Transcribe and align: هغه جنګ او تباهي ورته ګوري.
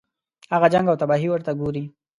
هغه 0.53 0.67
جنګ 0.73 0.85
او 0.89 0.99
تباهي 1.01 1.27
ورته 1.29 1.51
ګوري. 1.61 1.83